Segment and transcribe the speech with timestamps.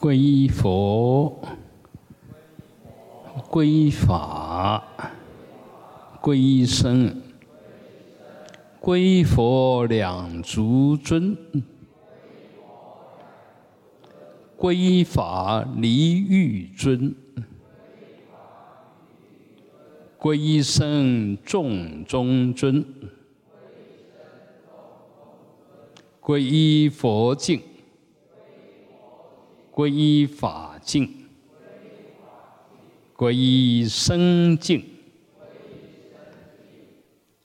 [0.00, 1.42] 皈依佛，
[3.50, 4.86] 皈依法，
[6.22, 7.20] 皈依僧，
[8.80, 11.36] 皈依佛两足尊，
[14.56, 17.12] 皈依法离欲尊，
[20.16, 22.84] 皈依僧众中尊，
[26.20, 27.60] 皈依佛境。
[29.78, 31.08] 皈依法境，
[33.16, 34.84] 皈依生境，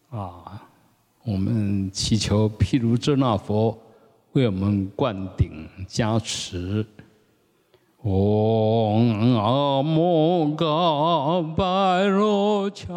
[0.09, 0.64] 啊！
[1.23, 3.78] 我们祈求毗卢遮那佛
[4.32, 6.84] 为我们灌顶加持。
[8.02, 12.88] 嗡阿摩嘎巴罗恰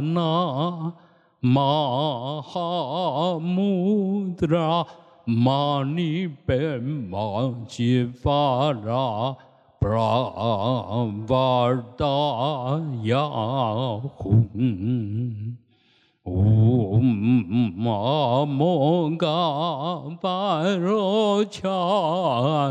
[0.00, 0.92] 那
[1.38, 4.84] 玛哈穆德拉。
[5.26, 9.34] 玛尼贝玛吉法拉
[9.78, 12.04] 布拉达
[13.04, 13.16] 雅
[14.18, 15.56] 吽，
[16.24, 19.26] 嗡阿摩嘎
[20.20, 21.70] 巴罗恰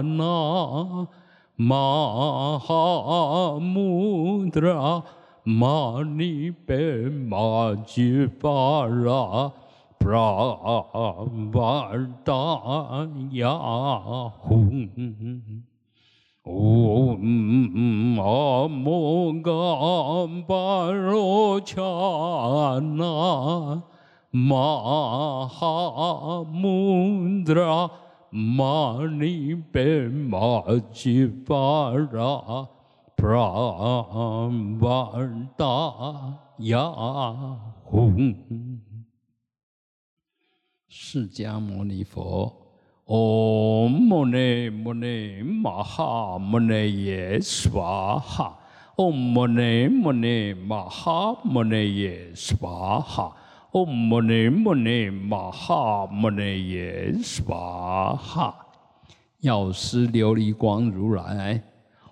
[0.02, 1.08] 那
[1.56, 5.04] 玛哈穆德拉
[5.44, 9.52] 玛尼贝玛吉法拉。
[10.04, 10.20] 布拉
[11.54, 11.94] 瓦
[12.26, 13.48] 达雅
[14.50, 15.64] 吽，
[16.44, 19.52] 嗡阿摩嘎
[40.96, 42.54] 释迦牟尼佛，
[43.08, 48.60] 唵摩尼摩尼玛哈摩尼耶娑哈，
[48.96, 53.36] 唵摩尼摩尼玛哈摩尼耶娑哈，
[53.72, 58.56] 唵摩尼摩尼玛哈摩尼耶娑哈。
[59.40, 61.60] 药师琉璃光如来，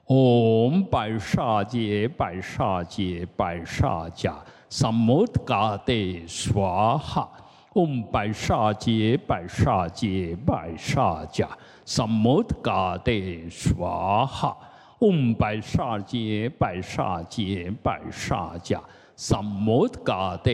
[0.07, 4.33] 唵白沙界白沙界白沙迦，
[4.69, 7.29] 三摩嘎帝娑哈。
[7.73, 11.47] 嗡白沙杰白沙杰白沙迦
[11.85, 13.11] 萨摩德嘎德
[13.49, 14.57] 娑哈。
[14.99, 18.79] 嗡白沙杰白沙杰白沙迦
[19.15, 20.51] 萨摩德嘎德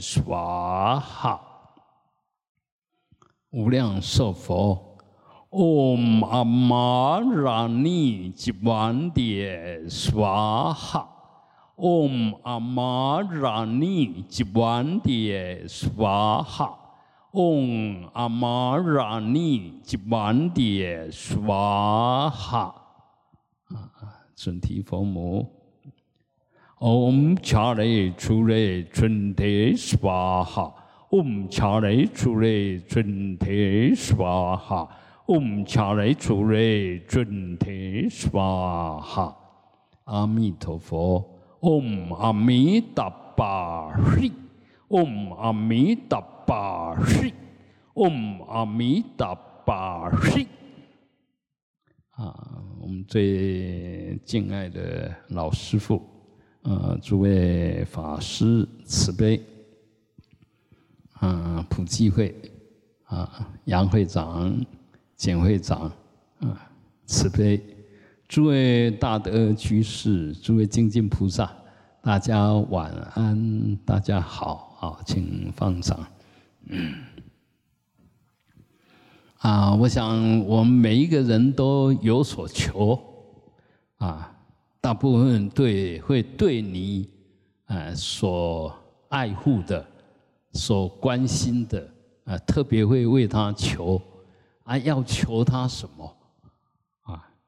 [0.00, 0.34] 娑
[1.00, 1.40] 哈。
[3.50, 4.98] 无量寿佛，
[5.50, 7.68] 嗡阿玛拉
[11.78, 12.46] 尼吉万迭娑哈。
[12.46, 16.78] 嗡阿玛拉尼吉万迭娑哈，
[17.32, 22.74] 嗡阿玛拉尼吉万迭娑哈。
[23.68, 25.46] 啊啊，准提佛母，
[26.78, 30.74] 嗡恰雷出雷准提娑哈，
[31.10, 34.88] 嗡恰雷出雷准提娑哈，
[35.26, 39.36] 嗡恰雷出雷准提娑哈。
[40.04, 41.35] 阿弥陀佛。
[41.66, 50.46] Om Ami Dapa Hri，Om Ami Dapa Hri，Om Ami Dapa Hri。
[52.10, 56.00] 啊，我们最敬爱的老师傅，
[56.62, 59.42] 呃，诸位法师慈悲。
[61.14, 62.32] 啊普济会，
[63.06, 64.64] 啊，杨会长、
[65.16, 65.90] 简会长，
[66.38, 66.70] 啊，
[67.06, 67.60] 慈悲。
[68.28, 71.48] 诸位大德居士，诸位精进菩萨，
[72.02, 76.04] 大家晚安，大家好，啊，请放掌。
[79.38, 83.00] 啊，我想我们每一个人都有所求，
[83.98, 84.36] 啊，
[84.80, 87.08] 大部分对会对你，
[87.66, 88.74] 啊，所
[89.08, 89.86] 爱护的，
[90.52, 91.88] 所关心的，
[92.24, 94.02] 啊，特别会为他求，
[94.64, 96.15] 啊，要求他什么？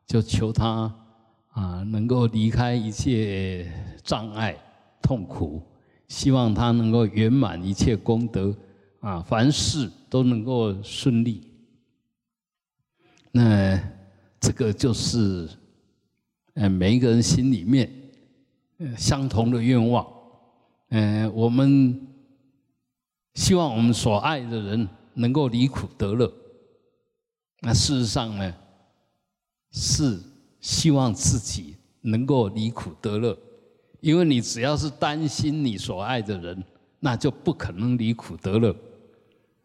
[0.08, 0.90] 就求他
[1.50, 3.70] 啊，能够离开一切
[4.02, 4.56] 障碍、
[5.02, 5.62] 痛苦，
[6.08, 8.56] 希望他能够圆满一切功德
[9.00, 11.46] 啊，凡事都能够顺利。
[13.32, 13.78] 那
[14.40, 15.46] 这个就是
[16.54, 17.92] 呃每一个人心里面
[18.96, 20.06] 相同的愿望。
[20.88, 22.00] 嗯，我们
[23.34, 26.32] 希望我们所爱的人能够离苦得乐。
[27.60, 28.54] 那事实上呢？
[29.70, 30.18] 是
[30.60, 33.36] 希望自己能够离苦得乐，
[34.00, 36.62] 因为你只要是担心你所爱的人，
[37.00, 38.74] 那就不可能离苦得乐。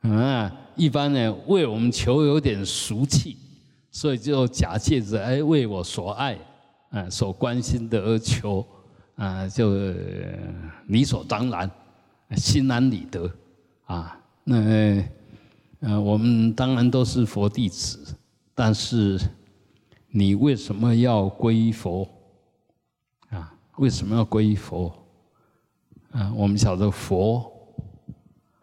[0.01, 3.37] 啊，一般呢为我们求有点俗气，
[3.89, 6.37] 所以就假借着哎为我所爱，
[6.89, 8.65] 啊所关心的而求，
[9.15, 9.73] 啊就
[10.87, 11.71] 理所当然，
[12.35, 13.31] 心安理得，
[13.85, 15.01] 啊那
[15.79, 18.13] 呃我们当然都是佛弟子，
[18.53, 19.17] 但是
[20.15, 22.07] 你为什么要皈依佛？
[23.29, 24.93] 啊为什么要皈依佛？
[26.11, 27.51] 啊我们晓得佛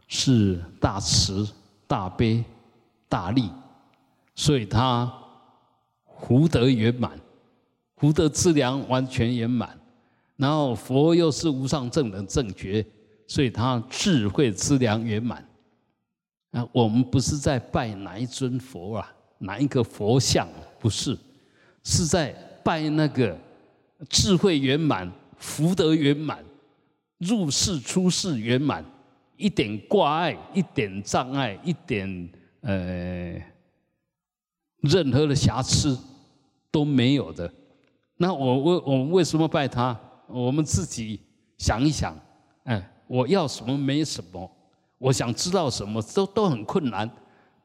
[0.07, 1.49] 是大慈
[1.89, 2.45] 大悲
[3.09, 3.51] 大利。
[4.37, 5.13] 所以他
[6.21, 7.19] 福德圆满，
[7.97, 9.77] 福德资粮完全圆满，
[10.37, 12.87] 然后佛又是无上正等正觉，
[13.27, 15.45] 所以他智慧资粮圆满。
[16.53, 20.49] 啊，我们不是在拜哪一尊佛啊，哪一个佛像，
[20.79, 21.19] 不是，
[21.83, 22.33] 是在
[22.65, 23.37] 拜那个
[24.09, 26.45] 智慧圆满、福德圆满、
[27.19, 28.85] 入世出世圆满，
[29.37, 32.31] 一点挂碍、一点障碍、一点
[32.63, 33.41] 呃。
[34.83, 35.95] 任何的瑕疵
[36.71, 37.53] 都没有的，
[38.17, 39.95] 那我为我们为什么拜他？
[40.27, 41.21] 我们自己
[41.59, 42.19] 想一想，
[42.65, 44.51] 哎，我要什么没什么，
[44.97, 47.11] 我想知道什么都都很困难，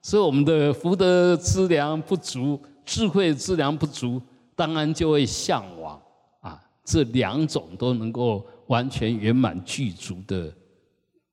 [0.02, 4.22] 所以我们的福德资粮不足，智慧资粮不足，
[4.56, 6.02] 当然就会向往
[6.42, 10.54] 啊这两种都能够完全圆满具足的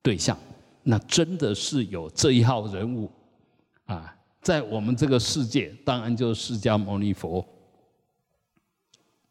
[0.01, 0.37] 对象，
[0.81, 3.09] 那真的是有这一号人物
[3.85, 4.15] 啊。
[4.41, 7.41] 在我们这个世界，当然就是释迦牟尼佛；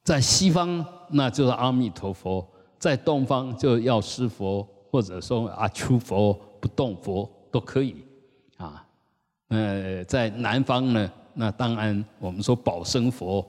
[0.02, 2.42] 在西方，那就是阿弥陀佛；
[2.78, 7.96] 在东方，就药师佛，或者说阿丘佛、不动佛都可以。
[8.56, 8.86] 啊，
[9.48, 13.44] 呃，在南方呢，那当然我们说宝生佛；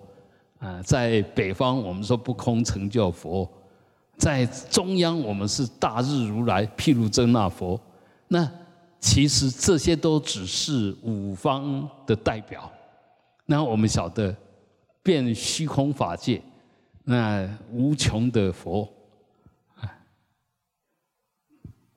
[0.59, 3.47] 啊，在北方我们说不空成就佛；
[4.17, 7.79] 在中央我们是大日如来毗卢遮那佛。
[8.27, 8.49] 那
[8.99, 12.71] 其实这些都只是五方的代表。
[13.45, 14.33] 那我们晓得，
[15.03, 16.41] 变虚空法界，
[17.03, 18.87] 那无穷的佛，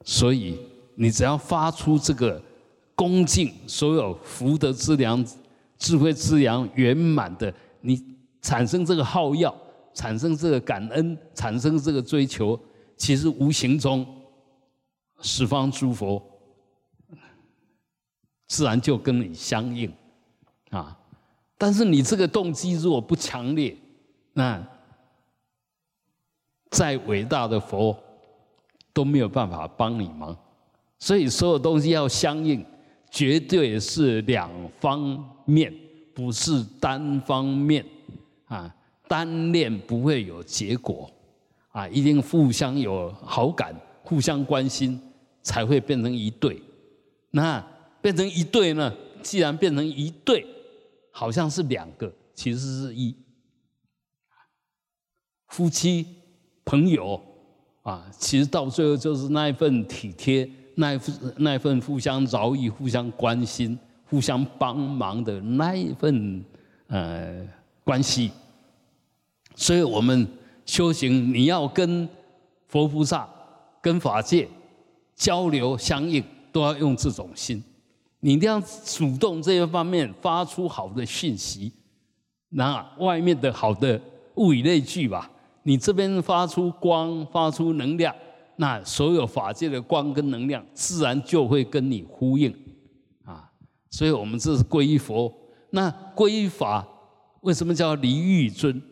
[0.04, 0.58] 所以
[0.96, 2.42] 你只要发出这个
[2.96, 5.24] 恭敬，所有福德之粮、
[5.78, 8.02] 智慧之粮圆满的，你
[8.40, 9.54] 产生这个好药，
[9.94, 12.58] 产生这个感恩，产生这个追求，
[12.96, 14.06] 其实无形中
[15.20, 16.22] 十方诸佛。
[18.48, 19.92] 自然就跟你相应，
[20.70, 20.96] 啊！
[21.58, 23.76] 但是你这个动机如果不强烈，
[24.34, 24.64] 那
[26.70, 27.98] 再伟大的佛
[28.92, 30.36] 都没有办法帮你忙。
[31.00, 32.64] 所以所有东西要相应，
[33.10, 34.50] 绝对是两
[34.80, 35.72] 方面，
[36.14, 37.84] 不是单方面
[38.46, 38.74] 啊！
[39.08, 41.10] 单恋不会有结果
[41.70, 41.88] 啊！
[41.88, 45.00] 一定互相有好感，互相关心，
[45.42, 46.60] 才会变成一对。
[47.30, 47.64] 那。
[48.02, 48.94] 变成一对呢？
[49.20, 50.46] 既然变成一对，
[51.10, 53.12] 好像是两个，其实是一。
[55.48, 56.06] 夫妻、
[56.64, 57.20] 朋友
[57.82, 63.78] 啊，其实到最后就是那一份体贴，那份那份互相饶益、互相关心、
[64.08, 66.44] 互相帮忙的那一份
[66.86, 67.44] 呃
[67.82, 68.30] 关系。
[69.54, 70.26] 所以我们
[70.64, 72.08] 修行，你要跟
[72.68, 73.28] 佛菩萨、
[73.80, 74.46] 跟法界
[75.14, 77.62] 交流相应，都要用这种心。
[78.20, 81.72] 你一定要主动这一方面发出好的讯息，
[82.50, 84.00] 那外面的好的
[84.34, 85.30] 物以类聚吧。
[85.62, 88.14] 你这边发出光，发出能量，
[88.56, 92.54] 那所有法界的光跟能量自然就会跟你呼应
[93.24, 93.50] 啊。
[93.90, 95.32] 所以我们这是皈依佛，
[95.70, 96.86] 那皈依法
[97.42, 98.82] 为什么叫离欲尊？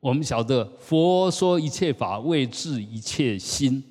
[0.00, 3.82] 我们晓得佛说一切法为治一切心，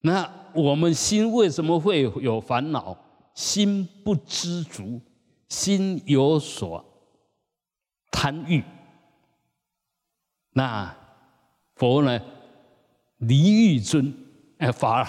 [0.00, 2.96] 那我们心为什么会有烦恼？
[3.34, 5.00] 心不知足，
[5.48, 6.82] 心有所
[8.10, 8.64] 贪欲。
[10.52, 10.96] 那
[11.74, 12.18] 佛呢？
[13.18, 14.12] 离欲尊，
[14.58, 15.04] 哎，法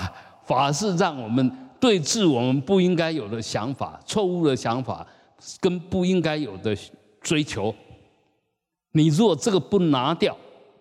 [0.46, 5.06] 法是让我们对治我们不应该有的想法、错误的想法
[5.60, 6.76] 跟不应该有的
[7.22, 7.74] 追求。
[8.92, 10.36] 你如果这个不拿掉，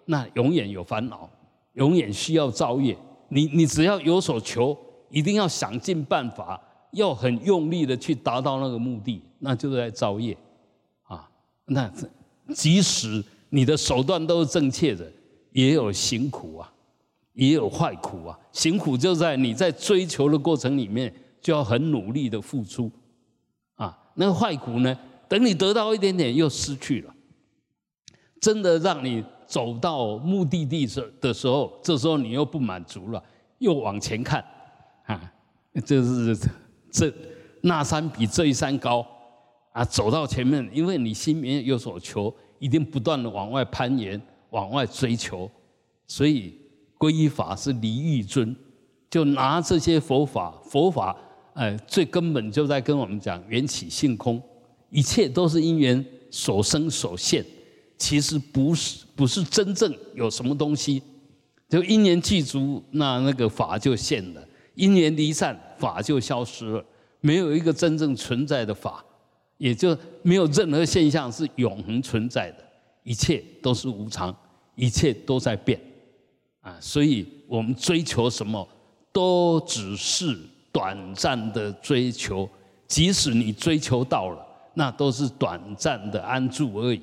[0.06, 1.28] 那永远有烦恼，
[1.75, 2.97] 永远需要造业。
[3.28, 4.76] 你你只要有所求，
[5.11, 6.61] 一定要想尽办法。
[6.92, 10.35] 要很用力的去达到那个目的，那就是在造业，
[11.02, 11.28] 啊，
[11.66, 11.92] 那
[12.54, 15.04] 即使你的手段都是正确的，
[15.52, 16.73] 也有辛苦啊，
[17.37, 18.37] 也有坏苦啊。
[18.50, 22.90] 行苦就在你在追求的过程里面，就要很努力的付出，
[23.76, 27.14] 啊，那个坏苦呢，等你得到一点点又失去了，
[28.40, 33.23] 真的让你走到目的地时的时候，这时候你又不满足了，
[33.59, 34.45] 又往前看，
[35.05, 35.33] 啊，
[35.85, 36.37] 这是。
[36.88, 37.12] 这
[37.61, 39.07] 那山比这一山高，
[39.73, 44.19] 啊，走到前面，因为你心里面有所求，一定不断的往外攀岩，
[44.50, 45.50] 往外追求，
[46.07, 46.59] 所以
[46.99, 48.55] 皈依法是离欲尊，
[49.11, 51.17] 就拿这些佛法，佛法，
[51.55, 54.43] 哎，最根本就在跟我们讲缘起性空，
[54.91, 57.45] 一切都是因缘所生所现，
[57.99, 61.03] 其实不是不是真正有什么东西，
[61.69, 64.41] 就因缘具足，那那个法就现了；
[64.75, 66.85] 因缘离散，法就消失了，
[67.21, 69.03] 没有一个真正存在的法。
[69.59, 72.59] 也就没有任何现象是永恒存在的，
[73.05, 74.37] 一切都是无常，
[74.75, 75.81] 一切都在变，
[76.67, 78.67] 啊，所以我们追求什么，
[79.13, 80.37] 都只是
[80.73, 82.49] 短暂的追求，
[82.89, 84.45] 即使你追求到了，
[84.75, 87.01] 那都是短暂的安住而已。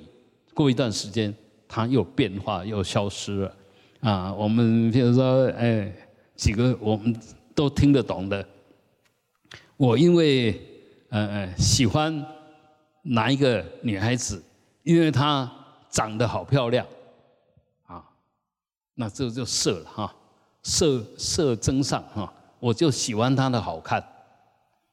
[0.54, 1.34] 过一段时间，
[1.68, 3.56] 它又变化又消失了，
[4.02, 5.90] 啊，我们比如说，哎，
[6.36, 7.16] 几个我们
[7.56, 8.46] 都听得懂的，
[9.78, 10.62] 我因为
[11.10, 12.24] 呃喜欢。
[13.06, 14.42] 哪一个女孩子，
[14.84, 15.52] 因为她
[15.90, 16.88] 长得好漂亮，
[18.96, 20.16] 那这就色了哈，
[20.62, 24.04] 色色增上哈，我就喜欢她的好看，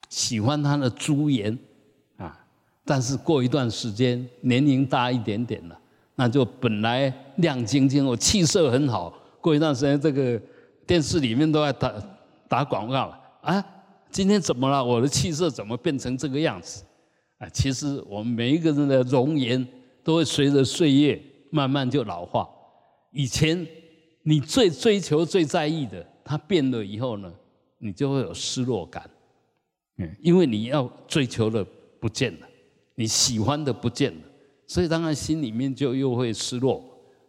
[0.09, 1.57] 喜欢她的朱颜，
[2.17, 2.39] 啊，
[2.85, 5.79] 但是过一段时间，年龄大一点点了，
[6.15, 10.41] 那就本来亮晶晶，我气色很好，过一段时间，这个
[10.87, 11.93] 电视里面都在打
[12.49, 13.65] 打广告了，啊，
[14.11, 14.83] 今天怎么了？
[14.83, 16.83] 我的气色怎么变成这个样子？
[17.39, 19.67] 啊，其实我们每一个人的容颜
[20.03, 22.49] 都会随着岁月慢慢就老化。
[23.13, 23.67] 以前
[24.23, 27.33] 你最追求、最在意的，它变了以后呢，
[27.79, 29.09] 你就会有失落感。
[29.99, 31.65] 嗯，因为你要追求的
[31.99, 32.47] 不见了，
[32.95, 34.21] 你喜欢的不见了，
[34.67, 36.83] 所以当然心里面就又会失落。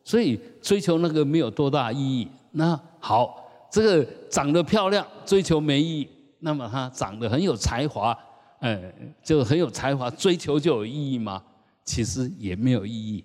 [0.04, 2.28] 所以追求那个没有多大意义。
[2.52, 6.08] 那好，这个长得漂亮，追求没意义。
[6.40, 8.18] 那么他长得很有才华。
[8.62, 8.94] 嗯，
[9.24, 11.44] 就很有才华，追求就有意义吗？
[11.84, 13.24] 其实也没有意义。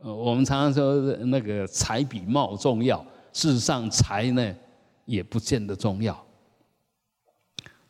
[0.00, 2.98] 呃，我们常常说那个才比貌重要，
[3.32, 4.54] 事实上才呢
[5.04, 6.14] 也不见得重要。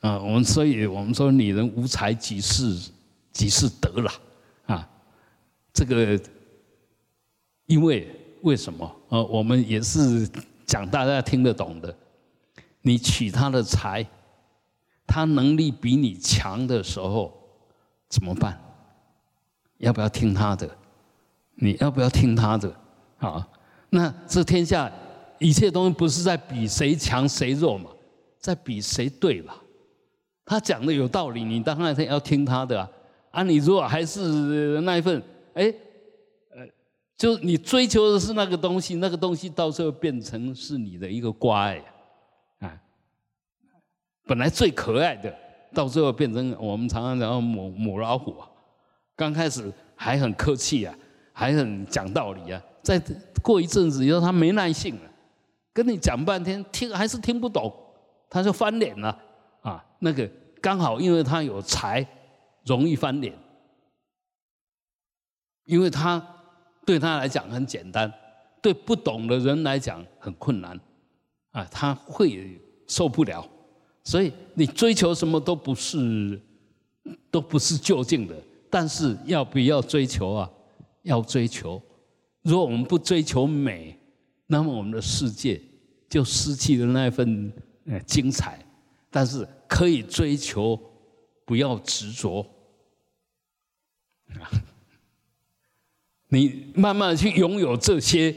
[0.00, 2.90] 啊，我们所以我们说女人无才即是
[3.32, 4.10] 即是德了
[4.66, 4.88] 啊。
[5.72, 6.20] 这个
[7.66, 8.10] 因为
[8.42, 8.96] 为什么？
[9.08, 10.28] 呃，我们也是
[10.66, 11.94] 讲大家听得懂的。
[12.82, 14.06] 你取她的才。
[15.12, 17.36] 他能力比你强的时候
[18.08, 18.56] 怎么办？
[19.78, 20.70] 要不要听他的？
[21.60, 22.74] 你要不要听他的？
[23.18, 23.46] 啊，
[23.90, 24.90] 那这天下
[25.38, 27.90] 一切东西不是在比谁强谁弱嘛，
[28.38, 29.56] 在比谁对吧？
[30.44, 32.90] 他讲的有道理，你当然要听他的啊。
[33.30, 35.22] 啊，你如果还是那一份，
[35.54, 35.72] 哎，
[36.56, 36.66] 呃，
[37.16, 41.84] 就你追求的是那个东西，那个东西到时候变成是你的一个瓜哎。
[44.26, 45.34] 本来最可爱的，
[45.74, 48.48] 到最后变成我们常常讲母母老虎啊。
[49.16, 50.94] 刚开始还很客气啊，
[51.40, 52.62] 还很讲道理啊。
[52.82, 53.02] 再
[53.42, 55.10] 过一阵子以后，他没耐性了，
[55.72, 57.74] 跟你讲半天听还是听不懂，
[58.28, 59.18] 他就翻脸了
[59.62, 59.82] 啊。
[60.00, 60.30] 那个
[60.60, 62.06] 刚好因为他有才，
[62.66, 63.34] 容易翻脸，
[65.64, 66.22] 因为他
[66.84, 68.12] 对他来讲很简单，
[68.60, 70.78] 对不懂的人来讲很困难
[71.52, 73.48] 啊，他会受不了。
[74.04, 76.38] 所以你追求什么都不是，
[77.30, 78.34] 都不是究竟的。
[78.68, 80.50] 但是要不要追求啊？
[81.02, 81.80] 要追求。
[82.42, 83.98] 如果我们不追求美，
[84.46, 85.60] 那么我们的世界
[86.08, 87.52] 就失去了那份
[87.86, 88.64] 呃精彩。
[89.10, 90.78] 但是可以追求，
[91.44, 92.40] 不要执着
[94.28, 94.50] 啊。
[96.28, 98.34] 你慢慢去拥有这些，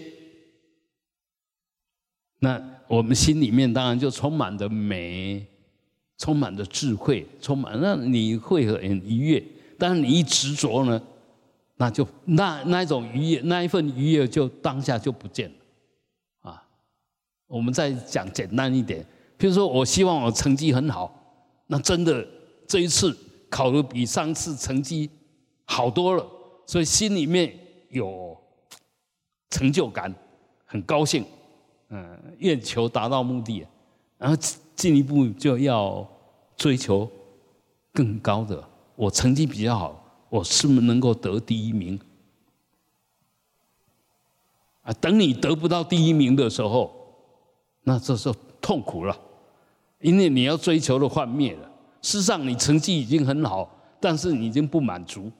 [2.40, 5.48] 那我们心里面当然就充满着美。
[6.16, 9.44] 充满着智慧，充满那你会很愉悦。
[9.78, 11.02] 但是你一执着呢，
[11.76, 15.56] 那就那那一种愉悦，那一份愉悦就当下就不见了。
[16.52, 16.64] 啊，
[17.48, 19.06] 我们再讲简单一点，
[19.38, 21.14] 比如说我希望我成绩很好，
[21.68, 22.28] 那真的
[22.68, 23.18] 这一次
[23.50, 25.10] 考的比上次成绩
[25.66, 26.26] 好多了，
[26.66, 27.54] 所以心里面
[27.90, 28.38] 有
[29.50, 30.14] 成就感，
[30.66, 31.26] 很高兴，
[31.90, 33.66] 嗯，愿求达到目的，
[34.18, 34.38] 然后
[34.76, 36.08] 进一步就要。
[36.56, 37.10] 追求
[37.92, 38.64] 更高的，
[38.96, 40.03] 我成绩比较好，
[40.34, 42.00] 我是不是能够得第一名？
[44.82, 46.92] 啊，等你得不到第一名的时候，
[47.84, 49.16] 那这时候痛苦了，
[50.00, 51.70] 因为你要追求的幻灭了。
[52.02, 55.32] 事实上，你成绩已经很好，但是你已经不满足。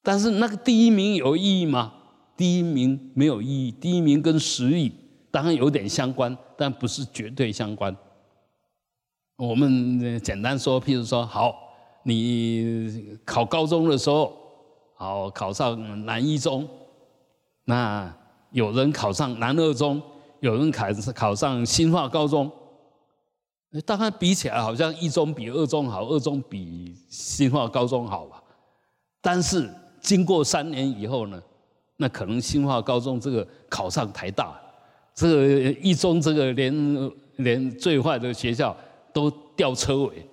[0.00, 1.92] 但是那个第一名有意义吗？
[2.36, 3.72] 第一名没有意义。
[3.72, 4.92] 第一名跟实力
[5.32, 7.96] 当然有点相关，但不是绝对相关。
[9.36, 11.52] 我们简单说，譬如说，好，
[12.04, 14.36] 你考高中的时候，
[14.94, 16.68] 好考上南一中，
[17.64, 18.12] 那
[18.50, 20.02] 有人考上南二中，
[20.40, 22.50] 有人考考上新化高中，
[23.86, 28.42] 大概比起来好像一中比二中好，二中比新化高中好吧。
[29.20, 31.40] 但是经过三年以后呢，
[31.98, 34.60] 那可能新化高中这个考上台大，
[35.14, 38.76] 这个一中这个连连最坏的学校
[39.12, 40.26] 都掉车尾，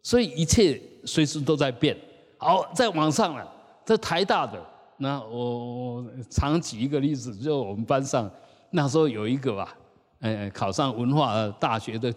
[0.00, 0.80] 所以一切。
[1.04, 1.96] 随时都在变。
[2.36, 3.46] 好，再往上了，
[3.84, 4.64] 这台大的，
[4.98, 8.30] 那我我常举一个例子，就我们班上
[8.70, 9.76] 那时候有一个吧，
[10.20, 12.14] 呃，考上文化大学的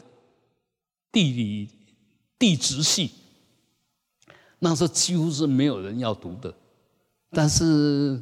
[1.11, 1.69] 地理
[2.37, 3.11] 地质系，
[4.59, 6.53] 那时候几乎是没有人要读的。
[7.31, 8.21] 但是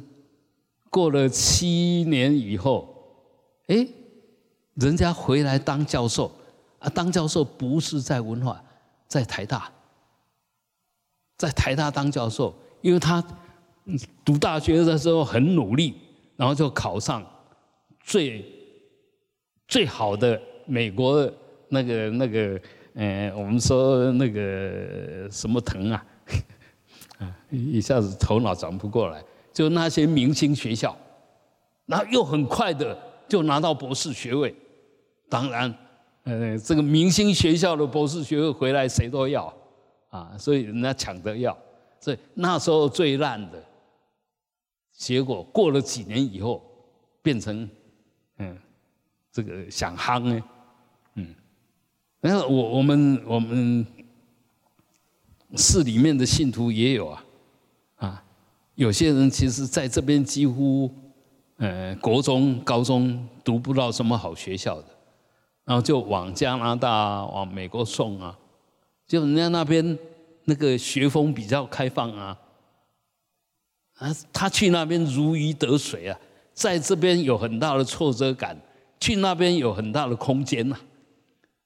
[0.88, 2.94] 过了七年以后，
[3.66, 3.86] 哎，
[4.74, 6.32] 人家回来当教授
[6.78, 8.62] 啊，当教授不是在文化，
[9.06, 9.70] 在台大。
[11.40, 13.24] 在台大当教授，因为他
[14.22, 15.94] 读大学的时候很努力，
[16.36, 17.24] 然后就考上
[18.04, 18.44] 最
[19.66, 21.32] 最好的美国
[21.70, 22.60] 那个那个，
[22.92, 26.04] 呃，我们说那个什么藤啊，
[27.16, 30.94] 啊，一下子头脑转不过来，就那些明星学校，
[31.86, 32.94] 然后又很快的
[33.26, 34.54] 就拿到博士学位。
[35.30, 35.74] 当然，
[36.24, 39.50] 呃，这个明星学校的博士学位回来谁都要。
[40.10, 41.56] 啊，所以人家抢着要，
[42.00, 43.64] 所以那时候最烂的，
[44.92, 46.62] 结果过了几年以后，
[47.22, 47.68] 变成，
[48.38, 48.58] 嗯，
[49.30, 50.42] 这个想夯呢，
[51.14, 51.32] 嗯，
[52.20, 53.86] 然后我我们我们
[55.54, 57.24] 市里面的信徒也有啊，
[57.96, 58.24] 啊，
[58.74, 60.92] 有些人其实在这边几乎，
[61.58, 64.88] 呃，国中、高中读不到什么好学校的，
[65.64, 68.36] 然后就往加拿大、往美国送啊。
[69.10, 69.98] 就人家那边
[70.44, 72.38] 那个学风比较开放啊，
[73.96, 76.16] 啊，他去那边如鱼得水啊，
[76.54, 78.56] 在这边有很大的挫折感，
[79.00, 80.76] 去那边有很大的空间呐，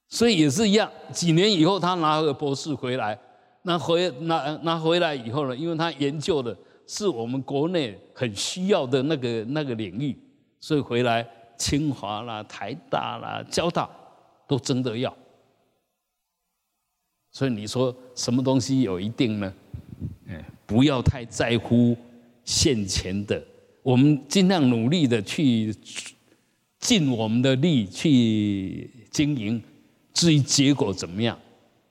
[0.09, 0.90] 所以也是一样。
[1.12, 3.18] 几年以后，他拿个博士回来，
[3.61, 10.18] 那回拿拿回来以后呢，因为他研究的是我们国内很需要的那个那个领域，
[10.61, 11.28] 所以回来
[11.59, 13.87] 清华啦、台大啦、交大
[14.48, 15.14] 都争得要。
[17.34, 19.52] 所以你说什么东西有一定呢？
[20.26, 21.96] 嗯，不要太在乎
[22.44, 23.44] 现前的，
[23.82, 25.74] 我们尽量努力的去
[26.78, 29.60] 尽我们的力去经营，
[30.12, 31.36] 至于结果怎么样，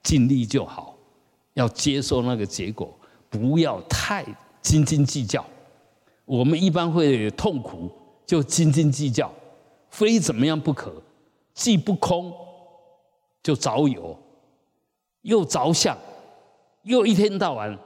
[0.01, 0.97] 尽力就好。
[1.56, 2.97] 要接受那个结果，
[3.29, 4.25] 不要太
[4.62, 5.45] 斤斤计较。
[6.23, 7.91] 我们一般会痛苦，
[8.25, 9.29] 就斤斤计较，
[9.89, 11.03] 非怎么样不可，
[11.53, 12.34] 既不空，
[13.43, 14.17] 就早有。
[15.24, 15.98] 又着相，
[16.84, 17.78] 又一天到晚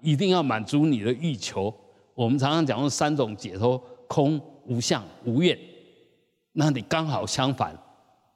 [0.00, 1.72] 一定要满足你的欲求。
[2.14, 5.56] 我们常常讲说三种解脱：空、无相、无愿。
[6.52, 7.76] 那你刚好相反，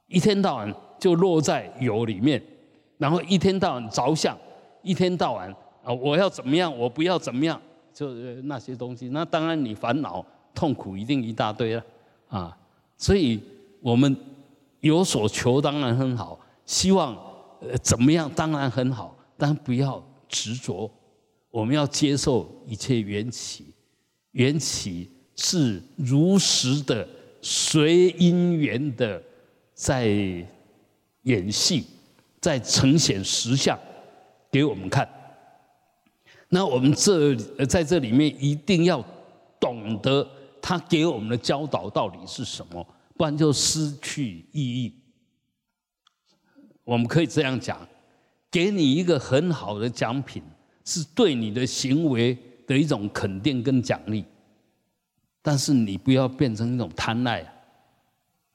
[0.06, 2.42] 一天到晚就落在有里面，
[2.98, 4.36] 然后一天到晚着相，
[4.82, 5.50] 一天到晚
[5.82, 7.60] 啊，我要怎么样，我不要怎么样，
[7.94, 9.08] 就那些东西。
[9.08, 11.82] 那当然你烦恼痛苦一定一大堆了
[12.28, 12.54] 啊。
[12.98, 13.40] 所以
[13.80, 14.14] 我们
[14.80, 17.29] 有所求当然很好，希望。
[17.60, 18.30] 呃，怎么样？
[18.34, 20.90] 当然很好，但不要执着。
[21.50, 23.74] 我们要接受一切缘起，
[24.32, 27.06] 缘起是如实的、
[27.42, 29.20] 随因缘的
[29.74, 30.06] 在
[31.22, 31.84] 演戏，
[32.40, 33.78] 在呈现实相
[34.50, 35.08] 给我们看。
[36.48, 37.34] 那我们这
[37.66, 39.04] 在这里面一定要
[39.58, 40.28] 懂得
[40.62, 44.94] 他给我们的教导到底是什么，不然就失去意义。
[46.90, 47.78] 我们可以这样讲，
[48.50, 50.42] 给你一个很好的奖品，
[50.84, 54.24] 是对你的行为的一种肯定跟奖励。
[55.40, 57.46] 但是你不要变成一种贪爱，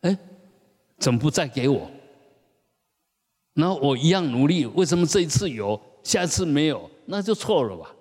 [0.02, 0.17] 哎，
[0.98, 1.89] 怎么不再给我？
[3.54, 6.91] 然后我一样努力，为什么这一次有，下次没有？
[7.06, 7.95] 那就错了吧？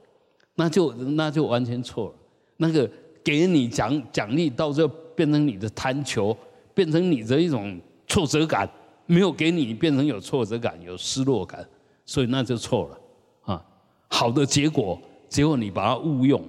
[0.57, 2.15] 那就那就完全错了。
[2.57, 2.91] 那个
[3.23, 6.37] 给你奖奖励，到最后变成你的贪求，
[6.75, 8.69] 变成你的一种挫折感。
[9.07, 11.67] 没有给你变成有挫折感、有失落感，
[12.07, 13.01] 所以那就错了
[13.43, 13.65] 啊！
[14.09, 16.43] 好的结果，结果你把它误用，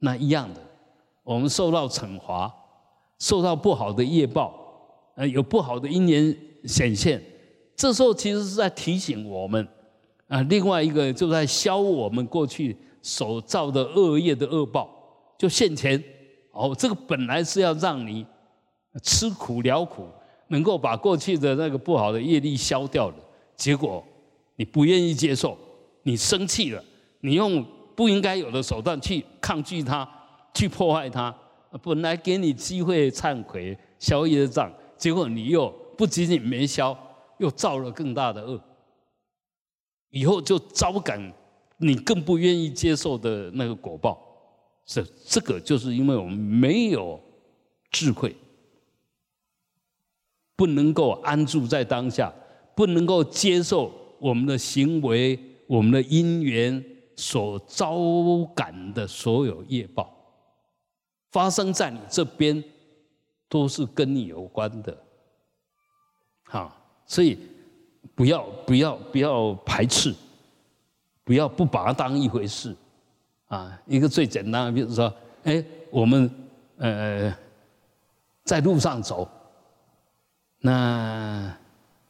[0.00, 0.60] 那一样的，
[1.22, 2.52] 我们受到惩罚，
[3.18, 4.54] 受到不好的业报，
[5.14, 7.22] 呃，有不好的因缘显现，
[7.76, 9.66] 这时候其实是在提醒我们
[10.28, 14.90] 啊，另外一个就在消我们过去所造的恶业的恶报，
[15.38, 16.02] 就现前
[16.50, 18.26] 哦，这个本来是要让你
[19.02, 20.08] 吃苦了苦。
[20.48, 23.16] 能够把过去的那个不好的业力消掉的
[23.56, 24.04] 结果，
[24.56, 25.56] 你不愿意接受，
[26.02, 26.82] 你生气了，
[27.20, 30.08] 你用不应该有的手段去抗拒它，
[30.54, 31.34] 去破坏它，
[31.82, 36.96] 本来给你机会忏悔消业障，结果你又不仅仅没消，
[37.38, 38.60] 又造了更大的恶，
[40.10, 41.32] 以后就招感
[41.78, 44.22] 你更不愿意接受的那个果报。
[44.86, 47.20] 这这个就是因为我们没有
[47.90, 48.36] 智慧，
[50.56, 52.32] 不能够安住在当下，
[52.74, 56.82] 不能够接受我们的行为、我们的因缘
[57.14, 57.96] 所招
[58.54, 60.12] 感的所有业报，
[61.30, 62.64] 发生在你这边，
[63.48, 64.96] 都是跟你有关的，
[66.44, 66.74] 哈，
[67.06, 67.38] 所以
[68.14, 70.14] 不要不要不要排斥，
[71.22, 72.74] 不要不把它当一回事。
[73.48, 75.12] 啊，一个最简单的，比如说，
[75.44, 76.28] 哎，我们
[76.78, 77.32] 呃
[78.42, 79.28] 在路上走，
[80.60, 81.56] 那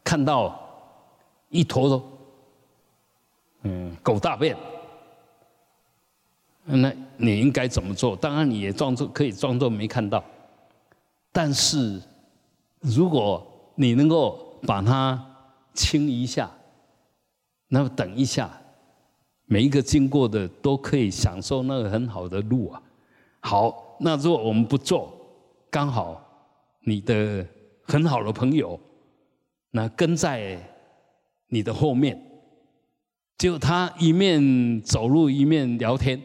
[0.02, 0.58] 看到
[1.48, 2.02] 一坨
[3.62, 4.56] 嗯狗大便，
[6.64, 8.16] 那你应该怎么做？
[8.16, 10.22] 当然你也装作可以装作没看到，
[11.32, 12.00] 但是
[12.80, 15.24] 如果你能够把它
[15.74, 16.50] 清一下，
[17.68, 18.50] 那么等一下。
[19.48, 22.82] 每一个经过的都可以享受那个很好的路啊。
[23.38, 25.12] 好，那如果我们不做，
[25.70, 26.20] 刚好
[26.80, 27.46] 你的
[27.86, 28.78] 很好的朋友，
[29.70, 30.58] 那跟在
[31.48, 32.20] 你的后面，
[33.38, 36.20] 就他一面走路一面聊天，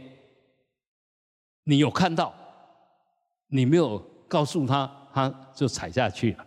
[1.63, 2.34] 你有看到，
[3.47, 3.97] 你没有
[4.28, 6.45] 告诉他，他就踩下去了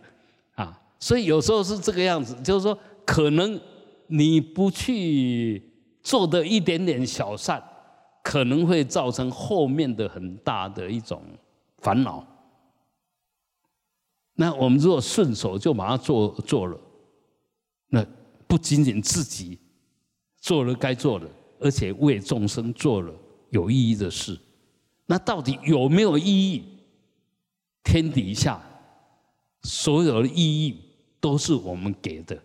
[0.55, 0.81] 啊。
[0.99, 3.59] 所以有时候是这个样子，就是说，可能
[4.07, 5.71] 你不去。
[6.05, 7.59] 做的一点点小善，
[8.21, 11.19] 可能会造成后面的很大的一种
[11.79, 12.23] 烦恼。
[14.35, 16.77] 那我们如果顺手就把它做做了，
[17.87, 18.05] 那
[18.47, 19.57] 不仅仅自己
[20.37, 21.25] 做了该做的，
[21.59, 23.13] 而且为众生做了
[23.49, 24.37] 有意义的事。
[25.05, 26.63] 那到底有没有意义？
[27.83, 28.61] 天底下
[29.61, 30.81] 所有的意义
[31.19, 32.37] 都是我们给的。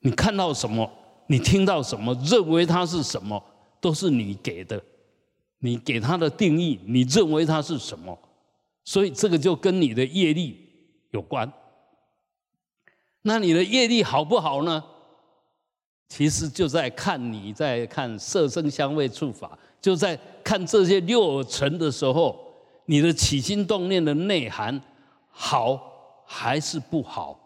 [0.00, 0.90] 你看到什么？
[1.26, 2.14] 你听到什么？
[2.24, 3.42] 认为它是什么？
[3.80, 4.82] 都是你给的，
[5.58, 8.16] 你给它的定义，你认为它是什么？
[8.84, 10.68] 所以这个就跟你的业力
[11.10, 11.52] 有关。
[13.22, 14.82] 那你的业力好不好呢？
[16.08, 22.38] 其实就在看你在看色声香味触法，就在看这些六尘的时候，
[22.86, 24.80] 你的起心动念的内涵
[25.28, 27.38] 好还是不好？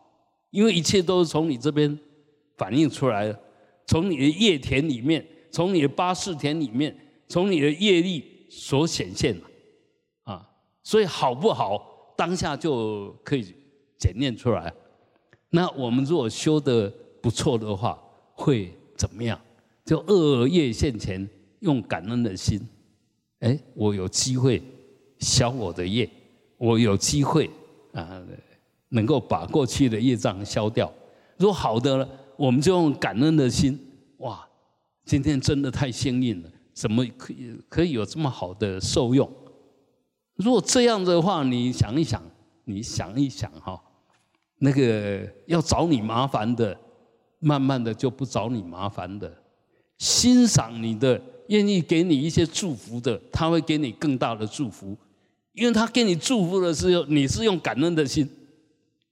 [0.50, 1.98] 因为一切都是从你这边。
[2.56, 3.40] 反映出来的，
[3.84, 9.44] 从你的业田里面，从你的八世田里面，从你的业力所显现的，
[10.84, 13.52] 所以好不好，当下就可以
[13.98, 14.72] 检验出来。
[15.50, 16.88] 那我们如果修的
[17.20, 17.98] 不错的话，
[18.34, 19.36] 会怎么样？
[19.84, 22.60] 就恶业现前，用感恩的心，
[23.40, 24.62] 哎，我有机会
[25.18, 26.08] 消我的业，
[26.58, 27.50] 我有机会
[27.92, 28.22] 啊，
[28.90, 30.92] 能够把过去的业障消掉。
[31.38, 32.08] 如果好的了。
[32.36, 33.78] 我们就用感恩的心，
[34.16, 34.44] 哇！
[35.04, 39.30] 今天真的太幸运了，怎么可以可以有这么好的受用？
[40.36, 42.22] 如果这样的话，你想一想，
[42.64, 43.80] 你想一想哈，
[44.58, 46.76] 那个要找你麻烦的，
[47.38, 49.28] 慢慢的就不找你麻烦的；
[49.98, 54.96] 欣赏你的，愿意给你一些祝福的，他会给你更大的祝福，
[55.52, 58.28] 因为他给你祝福的时候，你是用感恩的心，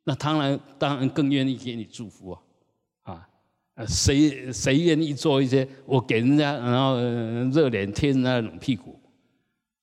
[0.04, 2.32] 那当然当然更愿意给你祝福
[3.02, 3.28] 啊。
[3.74, 6.96] 呃，谁谁愿意做一些我给人家，然后
[7.50, 9.00] 热脸贴人家冷屁股？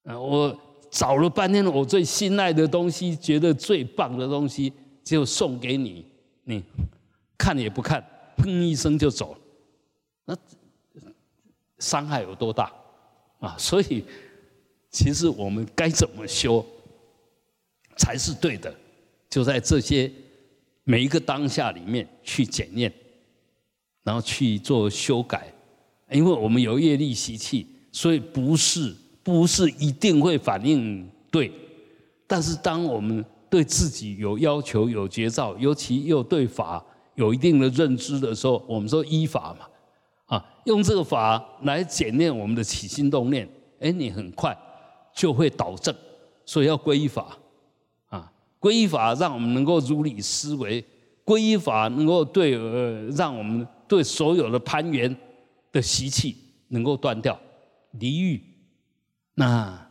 [0.04, 0.56] 啊，我
[0.90, 4.72] 找了半天，我最心爱的东西，觉得最棒的东西，
[5.04, 6.06] 就送给你，
[6.44, 6.64] 你
[7.38, 8.04] 看也不看，
[8.38, 9.40] 砰一声就走了，
[10.26, 10.38] 那
[11.78, 12.72] 伤害有多大
[13.40, 13.56] 啊？
[13.60, 14.04] 所以，
[14.90, 16.66] 其实我们该怎么修
[17.98, 18.74] 才是对的？
[19.30, 20.12] 就在这些
[20.84, 22.94] 每一个当下里面去检验。
[24.02, 25.54] 然后去做修改，
[26.10, 28.96] 因为我们有业力习气，所以不是
[29.30, 31.52] 不是一定会反应对。
[32.26, 36.84] 但是当我们对自己有要求、有节照，尤其又对法
[37.16, 39.66] 有一定的认知的时候，我们说依法嘛，
[40.38, 43.48] 啊，用这个法来检验我们的起心动念，
[43.80, 44.58] 哎，你很快
[45.14, 45.96] 就会导正。
[46.46, 47.38] 所以要皈依法，
[48.10, 50.84] 啊，皈依法让我们能够如理思维，
[51.24, 53.68] 皈依法能够对呃，让我们。
[53.90, 55.18] 对所有的攀缘
[55.72, 56.38] 的习气
[56.68, 57.36] 能够断掉，
[57.94, 58.40] 离欲，
[59.40, 59.90] 那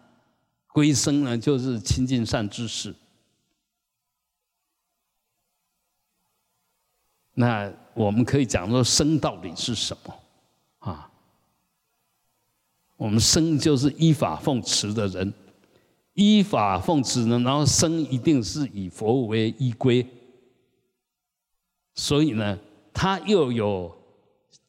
[0.75, 2.95] 归生呢，就是亲近善知识。
[7.33, 10.15] 那我们可以讲说，生到底是什么
[10.81, 11.11] 啊？
[12.99, 15.33] 我们生就是依法奉持的人，
[16.13, 20.07] 依法奉持呢，然后生一定是以佛为依归，
[21.95, 22.59] 所以呢，
[22.93, 23.97] 他又有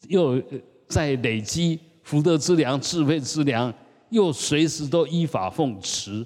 [0.07, 0.41] 又
[0.87, 3.73] 在累积福德之良、智慧之良，
[4.09, 6.25] 又随时都依法奉持。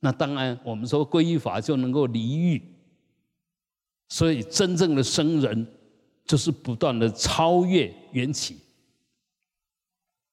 [0.00, 2.62] 那当然，我们说皈依法就能够离欲，
[4.08, 5.66] 所以真正的生人
[6.26, 8.58] 就是不断的超越缘起，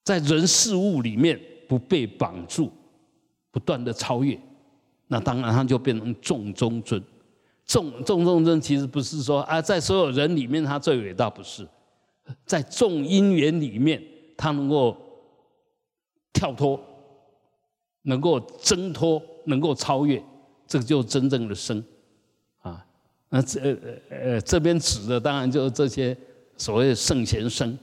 [0.04, 2.70] 在人事物里面不被绑住，
[3.50, 4.38] 不断的超越。
[5.08, 7.02] 那当然他就变成众中尊，
[7.66, 11.66] 众众中尊其实不是说啊，在所有人里面他最伟大，不是，
[12.46, 14.04] 在众因缘里面
[14.36, 14.98] 他能够
[16.34, 16.80] 跳脱，
[18.04, 19.22] 能够挣脱。
[19.44, 20.24] 能够超越，
[20.68, 21.84] 这个就是真正的生，
[22.60, 22.86] 啊，
[23.28, 23.76] 那这呃
[24.12, 26.16] 呃这边指的当然就是这些
[26.58, 27.76] 所谓圣贤生，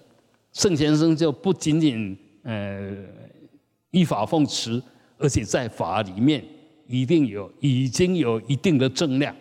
[0.53, 2.95] 圣贤生就不仅仅呃
[3.91, 4.81] 依法奉持，
[5.19, 6.45] 而且在法里面
[6.87, 9.35] 一定有已经有一定的正量，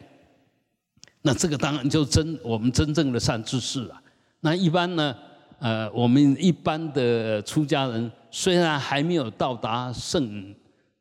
[1.21, 4.01] 那这个当然就真我们真正的善知识了。
[4.39, 5.15] 那一般呢，
[5.59, 10.55] 呃，我们一般的出家人虽然还没有到达圣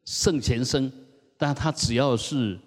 [0.04, 0.90] 圣贤生。
[1.38, 2.58] 但他只要是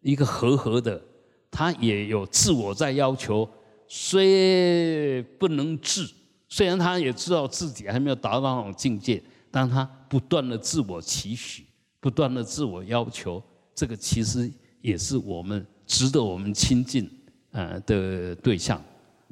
[0.00, 1.02] 一个和合的，
[1.50, 3.48] 他也有自我在要求，
[3.88, 6.08] 虽不能治，
[6.48, 9.20] 虽然他也知道自己还没有达到那种境界，
[9.50, 11.66] 但他不断的自我期许，
[11.98, 13.42] 不断的自我要求，
[13.74, 14.48] 这个其实
[14.80, 17.10] 也是我们值得我们亲近
[17.50, 18.80] 呃的对象。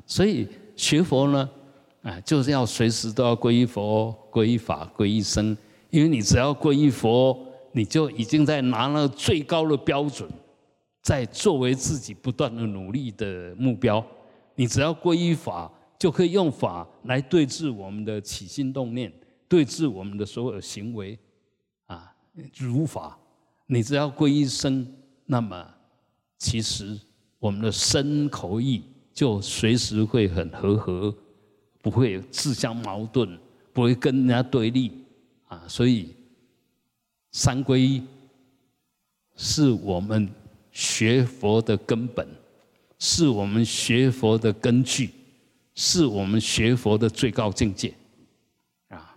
[0.04, 1.48] 所以学佛呢，
[2.02, 5.56] 啊，就是要随时都要皈依佛、皈依法、皈依僧，
[5.90, 7.46] 因为你只要皈依佛。
[7.72, 10.28] 你就已经在拿了最高的标准，
[11.02, 14.04] 在作为自己不断的努力的目标。
[14.56, 19.12] 你只要皈依法，就可以用法来对治我们的起心动念，
[19.48, 21.16] 对治我们的所有行为。
[21.86, 22.12] 啊，
[22.56, 23.16] 如法，
[23.66, 24.84] 你只要皈依僧，
[25.26, 25.64] 那么
[26.38, 26.98] 其实
[27.38, 28.82] 我们的身口意
[29.14, 31.14] 就随时会很和合，
[31.82, 33.38] 不会自相矛盾，
[33.72, 34.92] 不会跟人家对立。
[35.48, 36.14] 啊，所以。
[37.32, 38.02] 三皈依
[39.36, 40.28] 是我们
[40.72, 42.26] 学佛的根本，
[42.98, 45.10] 是我们学佛的根据，
[45.76, 47.94] 是我们学佛的最高境界。
[48.88, 49.16] 啊，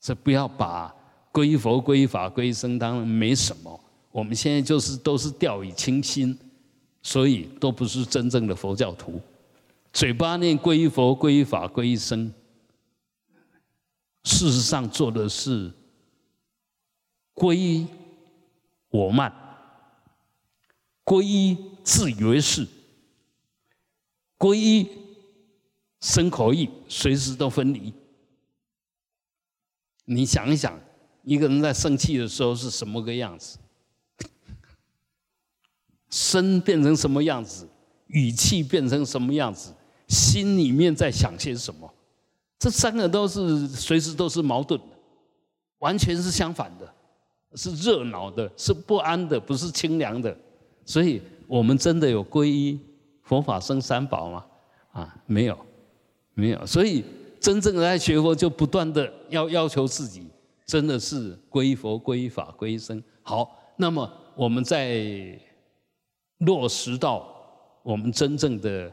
[0.00, 0.90] 这不要把
[1.30, 3.78] 皈依佛、皈依法、皈依僧当没什么。
[4.10, 6.34] 我们现在就是都是掉以轻心，
[7.02, 9.20] 所以都不是真正的佛教徒。
[9.92, 12.32] 嘴巴念皈依佛、皈依法、皈依僧，
[14.24, 15.72] 事实上做的是。
[17.34, 17.86] 皈依
[18.88, 19.32] 我慢，
[21.04, 22.66] 皈依自以为是，
[24.36, 24.88] 皈依
[26.00, 27.94] 身口意随时都分离。
[30.04, 30.80] 你想一想，
[31.22, 33.58] 一个人在生气的时候是什么个样子？
[36.10, 37.68] 身变成什么样子？
[38.08, 39.72] 语气变成什么样子？
[40.08, 41.88] 心里面在想些什么？
[42.58, 44.86] 这三个都是随时都是矛盾的，
[45.78, 46.94] 完全是相反的。
[47.54, 50.36] 是热闹的，是不安的，不是清凉的。
[50.84, 52.78] 所以，我们真的有皈依
[53.22, 54.44] 佛法僧三宝吗？
[54.92, 55.58] 啊，没有，
[56.34, 56.66] 没有。
[56.66, 57.02] 所以，
[57.40, 60.26] 真正的在学佛，就不断的要要求自己，
[60.66, 63.02] 真的是皈依佛、皈依法、皈依僧。
[63.22, 65.40] 好，那么我们在
[66.40, 67.34] 落实到
[67.82, 68.92] 我们真正的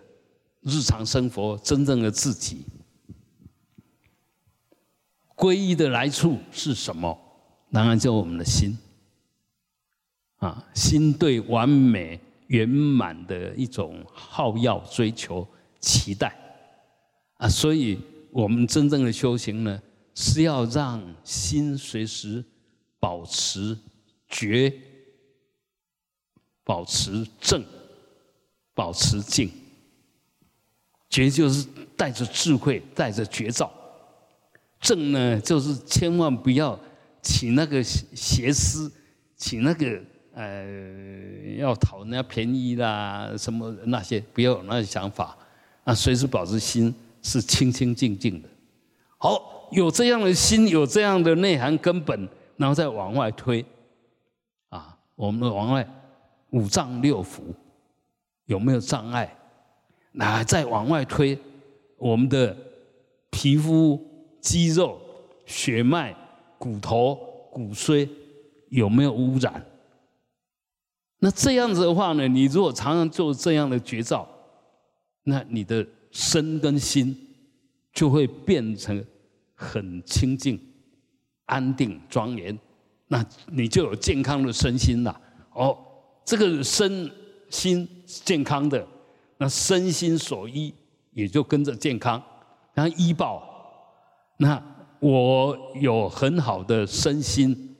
[0.65, 2.65] 日常生活，真正的自己，
[5.35, 7.15] 皈依的来处是什么？
[7.71, 8.75] 当然，就我们的心
[10.37, 15.47] 啊，心对完美圆满的一种好要、追求、
[15.79, 16.35] 期待
[17.37, 17.99] 啊，所以
[18.31, 19.79] 我们真正的修行呢，
[20.15, 22.43] 是要让心随时
[22.99, 23.77] 保持
[24.27, 24.73] 觉、
[26.63, 27.63] 保持正、
[28.73, 29.51] 保持静。
[31.09, 33.69] 觉就是带着智慧，带着觉照；
[34.79, 36.79] 正呢，就是千万不要。
[37.21, 38.91] 起那个邪思，
[39.35, 39.99] 起那个
[40.35, 40.63] 呃
[41.57, 45.35] 要讨人家便宜啦，什么那些不要有那些想法，
[45.85, 48.49] 啊，随时保持心是清清净净的。
[49.17, 53.65] 好，有这样的心，有这样的内涵根本，然后再往外推，
[54.69, 55.89] 啊，我们往外
[56.51, 57.39] 五脏六腑
[58.45, 59.35] 有没有障碍？
[60.15, 61.37] 那再往外推，
[61.97, 62.55] 我们的
[63.29, 63.99] 皮肤、
[64.41, 64.99] 肌肉、
[65.45, 66.15] 血脉。
[66.57, 67.19] 骨头、
[67.51, 68.09] 骨髓
[68.69, 69.63] 有没有污染？
[71.19, 72.27] 那这样子的话呢？
[72.27, 74.27] 你如果常常做这样的绝招，
[75.23, 77.15] 那你的身跟心
[77.93, 79.05] 就会变成
[79.53, 80.59] 很清净、
[81.45, 82.57] 安定、庄严，
[83.09, 85.21] 那你就有健康的身心了。
[85.53, 85.77] 哦，
[86.23, 87.11] 这个身
[87.49, 88.87] 心健康的，
[89.37, 90.73] 那身心所依
[91.11, 92.21] 也就跟着健康。
[92.73, 93.41] 然后医报，
[94.37, 94.61] 那
[94.99, 97.75] 我有很好的身心，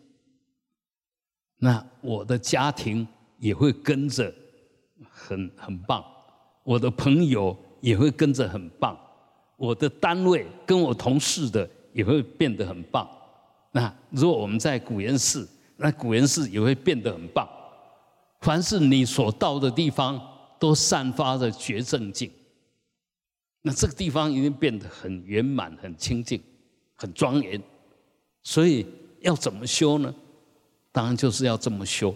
[1.58, 3.06] 那我的家庭
[3.40, 4.34] 也会跟着
[5.10, 6.04] 很很棒，
[6.64, 8.98] 我的朋友也会跟着很棒，
[9.58, 13.10] 我的单位跟我同事的也会变得很棒。
[13.72, 17.46] 那如果我们在古岩寺，那古岩寺也会变得很棒。
[18.40, 20.22] 凡是你所到的地方，
[20.60, 22.32] 都散发着觉正境。
[23.62, 26.42] 那这个地方已经变得很圆满、很清净、
[26.96, 27.62] 很庄严，
[28.44, 28.86] 所以
[29.22, 30.14] 要怎么修呢？
[30.92, 32.16] 当然就是要这么修，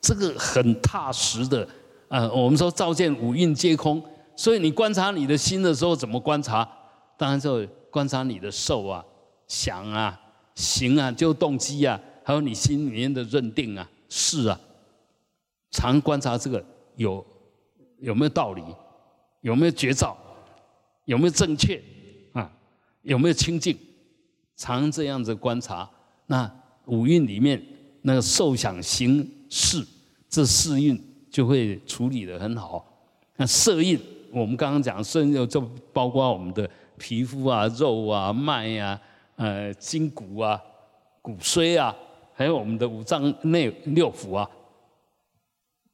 [0.00, 1.68] 这个很踏实的。
[2.08, 4.02] 呃，我们说照见五蕴皆空，
[4.34, 6.68] 所以你观察你的心的时候，怎么观察？
[7.16, 9.04] 当然就观察你的受啊、
[9.46, 10.18] 想啊、
[10.54, 14.58] 行啊，就动机啊，还有你心里面的认定啊、是啊，
[15.70, 16.64] 常观察这个
[16.96, 17.24] 有
[18.00, 18.62] 有没有道理，
[19.40, 20.16] 有没有绝招。
[21.06, 21.82] 有没有正确
[22.34, 22.48] 啊？
[23.02, 23.76] 有没有清净？
[24.54, 25.88] 常这样子观察，
[26.26, 26.48] 那
[26.84, 27.60] 五蕴里面
[28.02, 29.84] 那个受想行识
[30.28, 32.86] 这四蕴就会处理的很好。
[33.36, 33.98] 那色蕴，
[34.30, 35.60] 我们刚刚讲色蕴就
[35.92, 39.00] 包括我们的皮肤啊、肉啊、脉呀、
[39.34, 40.62] 呃筋骨啊、
[41.20, 41.96] 骨髓啊，
[42.34, 44.48] 还有我们的五脏内六腑啊。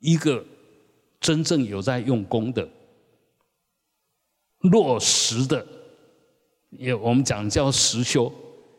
[0.00, 0.44] 一个
[1.26, 2.68] 真正有在用功的。
[4.60, 5.66] 落实的，
[6.70, 8.32] 也我们讲叫实修，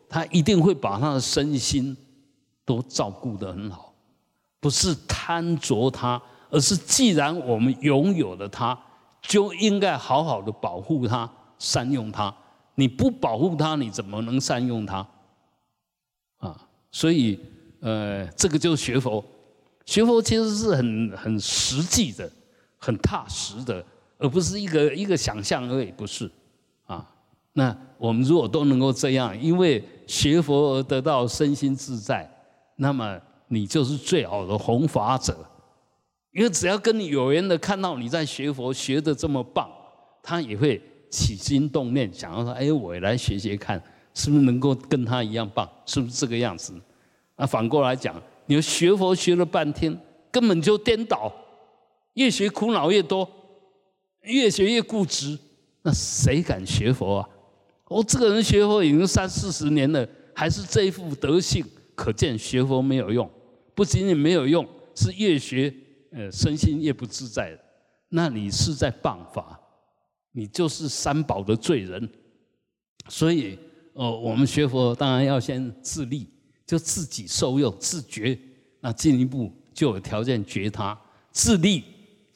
[0.08, 1.96] 他一定会把他的身心
[2.64, 3.94] 都照顾得很好，
[4.62, 8.80] 不是贪着他，而是既然我们拥有了它，
[9.22, 11.30] 就应该好好的保护它、
[11.60, 12.34] 善用它。
[12.76, 15.06] 你不保护它，你怎么能善用它？
[16.38, 17.38] 啊，所以
[17.82, 19.22] 呃，这个就是学佛。
[19.86, 22.30] 学佛其实是很很实际的，
[22.78, 23.84] 很踏实的。
[24.20, 26.28] 而不是一个一个想象而已，不是，
[26.88, 27.08] 啊，
[27.54, 32.28] 那我们如果都能够这样，因为学佛而得到身心自在，
[32.78, 35.38] 那么你就是最好的弘法者。
[36.32, 39.70] 因为只要跟你有缘的看到你在学佛学的这么棒，
[40.24, 43.80] 他也会起心动念，想要说：哎，我也来学学看，
[44.16, 45.68] 是不是能够跟他一样棒？
[45.86, 46.74] 是不是这个样子？
[47.36, 49.96] 那反过来讲，你学佛学了半天，
[50.32, 51.32] 根本就颠倒，
[52.18, 53.28] 越学苦恼越多。
[54.24, 55.40] 越学越固执，
[55.84, 57.30] 那谁敢学佛啊？
[57.88, 61.64] 我这个人学佛已经三四十年了，还是这一副德性，
[61.96, 63.30] 可见学佛没有用。
[63.74, 65.74] 不仅仅没有用，是越学，
[66.12, 67.58] 呃，身心越不自在。
[68.10, 69.58] 那你是在谤法，
[70.34, 72.10] 你就是三宝的罪人。
[73.08, 73.58] 所以，
[73.94, 76.28] 哦，我们学佛当然要先自立，
[76.66, 78.38] 就自己受用、自觉。
[78.82, 81.00] 那进一步就有条件觉他，
[81.32, 81.84] 自立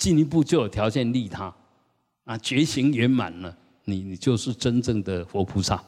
[0.02, 1.54] 进一步就有条件利他。
[2.24, 5.84] 啊，觉醒圆满了，你你就是真正的佛菩萨，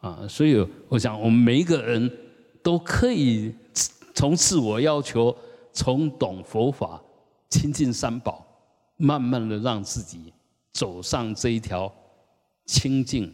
[0.00, 2.10] 啊，所以我想，我们每一个人
[2.60, 3.54] 都可以
[4.14, 5.36] 从自我要求，
[5.72, 7.00] 从懂佛法、
[7.48, 8.44] 亲近三宝，
[8.96, 10.32] 慢慢的让自己
[10.72, 11.92] 走上这一条
[12.64, 13.32] 清净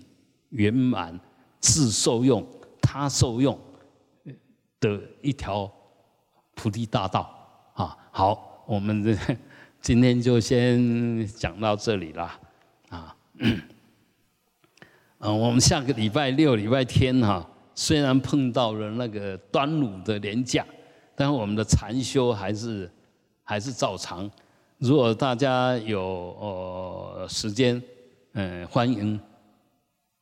[0.51, 1.19] 圆满、
[1.59, 2.47] 自受用、
[2.81, 3.59] 他受用
[4.79, 5.71] 的一条
[6.55, 7.31] 菩提大道。
[7.75, 9.17] 啊，好，我们这。
[9.83, 12.39] 今天就先讲到这里啦，
[12.89, 13.61] 啊，嗯，
[15.19, 20.65] 我们下个礼拜六、礼拜天哈，虽然碰到了那个端午的年假，
[21.17, 22.89] 但我们的禅修还是
[23.43, 24.31] 还是照常。
[24.79, 27.83] 如果大家有呃时间，
[28.35, 29.19] 嗯，欢迎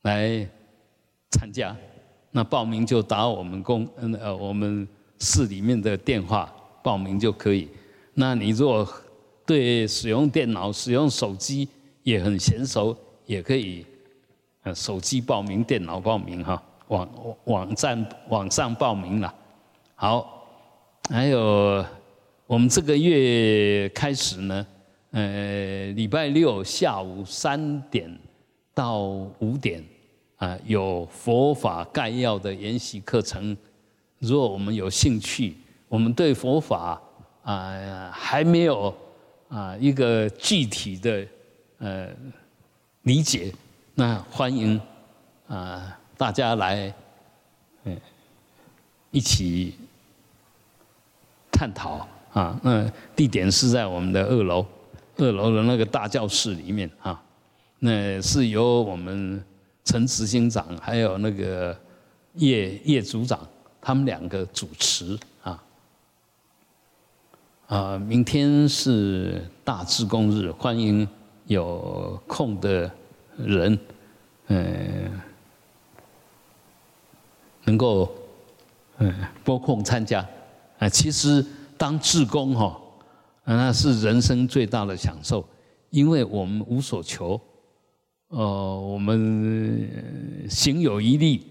[0.04, 0.48] 来
[1.32, 1.76] 参加。
[2.30, 6.50] 那报名就打我们公嗯呃我们市里面的电话
[6.82, 7.68] 报名就可以。
[8.14, 8.88] 那你如果
[9.50, 11.68] 对使用电脑、使用手机
[12.04, 12.96] 也很娴熟，
[13.26, 13.84] 也可以，
[14.62, 17.08] 呃，手机报名、电脑报名哈，网
[17.46, 19.34] 网站网上报名了。
[19.96, 20.46] 好，
[21.10, 21.84] 还有
[22.46, 24.64] 我们这个月开始呢，
[25.10, 28.08] 呃，礼拜六下午三点
[28.72, 29.00] 到
[29.40, 29.84] 五点
[30.36, 33.56] 啊，有佛法概要的研习课程。
[34.20, 35.56] 如果我们有兴趣，
[35.88, 37.02] 我们对佛法
[37.42, 38.94] 啊还没有。
[39.50, 41.26] 啊，一个具体的
[41.78, 42.08] 呃
[43.02, 43.52] 理解，
[43.96, 44.80] 那欢迎
[45.48, 46.94] 啊大家来
[47.82, 48.00] 嗯
[49.10, 49.74] 一起
[51.50, 52.58] 探讨啊。
[52.62, 54.64] 那地点是在我们的二楼，
[55.16, 57.20] 二楼的那个大教室里面啊。
[57.80, 59.42] 那是由我们
[59.84, 61.76] 陈执行长还有那个
[62.34, 63.40] 叶叶组长
[63.80, 65.18] 他们两个主持
[67.70, 67.96] 啊。
[67.96, 71.06] 明天是大志公日，欢迎
[71.46, 72.90] 有空的
[73.36, 73.78] 人，
[74.48, 75.20] 嗯，
[77.64, 78.12] 能够
[78.98, 79.14] 嗯
[79.44, 80.28] 拨空参加。
[80.80, 81.44] 啊，其实
[81.78, 82.76] 当志工哈，
[83.44, 85.48] 那是人生最大的享受，
[85.90, 87.40] 因为我们无所求。
[88.30, 89.88] 呃，我们
[90.48, 91.46] 行有余力，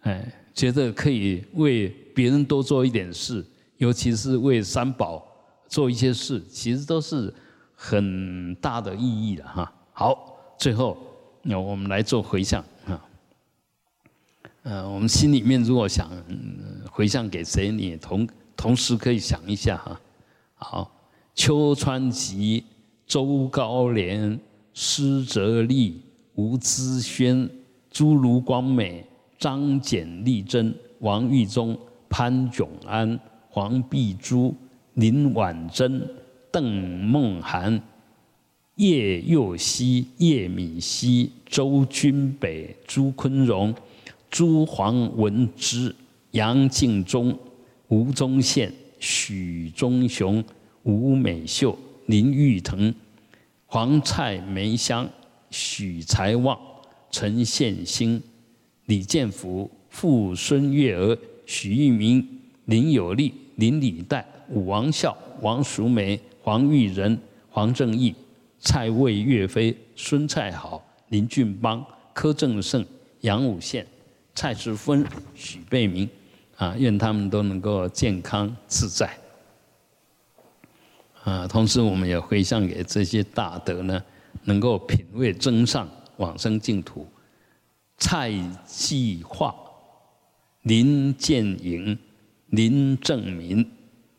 [0.00, 3.42] 哎，觉得可以为别人多做一点事，
[3.78, 5.26] 尤其是为三宝
[5.74, 7.34] 做一些事，其实都是
[7.74, 9.72] 很大的意义的哈。
[9.92, 10.96] 好，最后
[11.42, 13.04] 那我们来做回向啊。
[14.62, 16.08] 呃，我们心里面如果想
[16.88, 20.00] 回向给谁，你同同时可以想一下哈。
[20.54, 20.92] 好，
[21.34, 22.62] 邱川吉、
[23.04, 24.38] 周高廉、
[24.74, 26.00] 施哲立。
[26.36, 27.50] 吴资轩、
[27.90, 29.04] 朱卢光美、
[29.38, 31.76] 张简丽珍、王玉忠、
[32.08, 33.18] 潘炯安、
[33.48, 34.52] 黄碧珠、
[34.94, 36.08] 林婉珍、
[36.50, 36.64] 邓
[37.04, 37.80] 梦涵、
[38.76, 43.74] 叶佑熙、叶敏熙、周君北、朱坤荣、
[44.30, 45.94] 朱黄文之、
[46.32, 47.38] 杨敬忠、
[47.88, 50.42] 吴宗宪、许忠雄、
[50.82, 52.94] 吴美秀、林玉腾、
[53.66, 55.08] 黄蔡梅香。
[55.54, 56.58] 许才旺、
[57.12, 58.20] 陈宪兴、
[58.86, 61.16] 李建福、傅孙月娥、
[61.46, 62.26] 许玉明、
[62.64, 67.18] 林有利、林礼代、武王孝、王淑梅、黄玉仁、
[67.50, 68.14] 黄正义、
[68.58, 72.84] 蔡魏岳飞、孙蔡好、林俊邦、柯正胜、
[73.20, 73.86] 杨武宪、
[74.34, 76.08] 蔡志芬、许贝明，
[76.56, 79.10] 啊，愿他们都能够健康自在。
[81.22, 84.02] 啊，同时我们也回向给这些大德呢。
[84.46, 85.88] 能够品味真上
[86.18, 87.06] 往生净土，
[87.96, 88.30] 蔡
[88.66, 89.54] 继化、
[90.64, 91.98] 林建颖、
[92.48, 93.66] 林正民、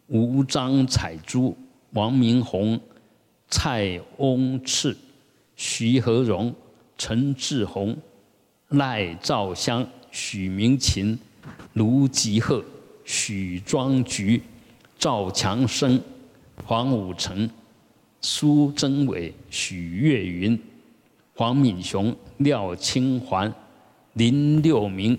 [0.08, 1.58] 吴张彩珠、
[1.92, 2.80] 王明宏、
[3.50, 4.96] 蔡翁赤、
[5.56, 6.54] 徐和荣、
[6.98, 7.98] 陈志宏、
[8.70, 11.18] 赖兆香、许明琴、
[11.74, 12.64] 卢吉鹤、
[13.04, 14.42] 许庄菊、
[14.98, 16.02] 赵强生、
[16.66, 17.50] 黄武成。
[18.28, 20.60] 苏贞伟、许月云、
[21.36, 23.54] 黄敏雄、廖清环、
[24.14, 25.16] 林六明、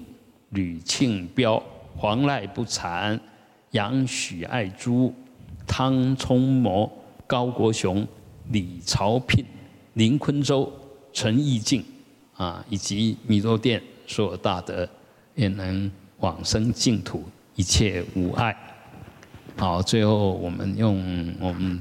[0.48, 1.62] 吕庆彪、
[1.96, 3.20] 黄赖不残、
[3.76, 5.14] 杨许爱珠、
[5.66, 6.90] 汤冲模、
[7.26, 8.08] 高国雄、
[8.48, 9.44] 李朝聘、
[9.92, 10.72] 林坤洲、
[11.12, 11.84] 陈义静
[12.36, 14.88] 啊，以及弥陀殿所有大德，
[15.34, 17.22] 也能往生净土，
[17.54, 18.56] 一切无碍。
[19.58, 21.78] 好，最后我们用我们。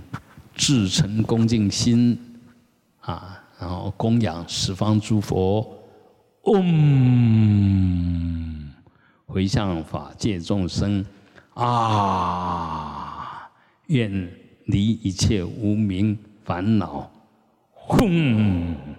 [0.57, 2.17] 至诚恭敬心，
[3.01, 5.67] 啊，然后供养十方诸佛，
[6.43, 6.63] 嗡，
[9.25, 11.05] 回向法界众生，
[11.55, 13.49] 啊，
[13.87, 14.29] 愿
[14.65, 17.09] 离一切无明烦恼，
[17.71, 18.75] 轰。